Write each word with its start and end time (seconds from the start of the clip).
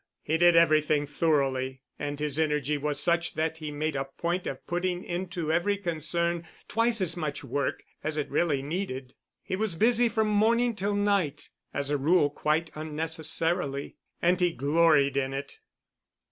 He 0.23 0.39
did 0.39 0.55
everything 0.55 1.05
thoroughly, 1.05 1.83
and 1.99 2.19
his 2.19 2.39
energy 2.39 2.75
was 2.75 2.99
such 2.99 3.35
that 3.35 3.57
he 3.59 3.69
made 3.69 3.95
a 3.95 4.05
point 4.05 4.47
of 4.47 4.65
putting 4.65 5.03
into 5.03 5.51
every 5.51 5.77
concern 5.77 6.43
twice 6.67 7.01
as 7.01 7.15
much 7.15 7.43
work 7.43 7.83
as 8.03 8.17
it 8.17 8.27
really 8.27 8.63
needed. 8.63 9.13
He 9.43 9.55
was 9.55 9.75
busy 9.75 10.09
from 10.09 10.27
morning 10.27 10.73
till 10.75 10.95
night 10.95 11.51
(as 11.71 11.91
a 11.91 11.99
rule 11.99 12.31
quite 12.31 12.71
unnecessarily), 12.73 13.95
and 14.23 14.39
he 14.39 14.51
gloried 14.53 15.17
in 15.17 15.35
it. 15.35 15.59